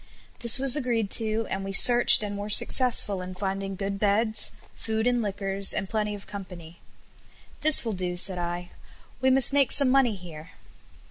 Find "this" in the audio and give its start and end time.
0.39-0.57, 7.61-7.85